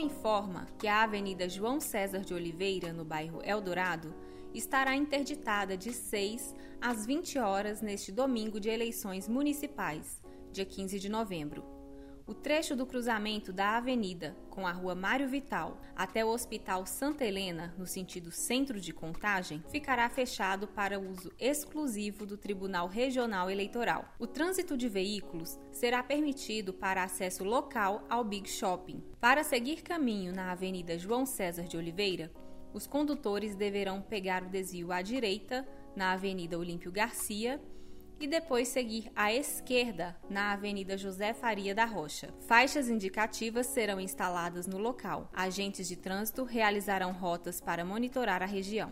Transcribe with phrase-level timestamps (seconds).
[0.00, 4.14] Informa que a Avenida João César de Oliveira, no bairro Eldorado,
[4.54, 10.22] estará interditada de 6 às 20 horas neste domingo de eleições municipais,
[10.52, 11.77] dia 15 de novembro.
[12.28, 17.24] O trecho do cruzamento da avenida com a rua Mário Vital até o Hospital Santa
[17.24, 24.14] Helena, no sentido centro de contagem, ficará fechado para uso exclusivo do Tribunal Regional Eleitoral.
[24.18, 29.02] O trânsito de veículos será permitido para acesso local ao Big Shopping.
[29.18, 32.30] Para seguir caminho na Avenida João César de Oliveira,
[32.74, 37.58] os condutores deverão pegar o desvio à direita na Avenida Olímpio Garcia
[38.20, 42.28] e depois seguir à esquerda na Avenida José Faria da Rocha.
[42.46, 45.30] Faixas indicativas serão instaladas no local.
[45.32, 48.90] Agentes de trânsito realizarão rotas para monitorar a região.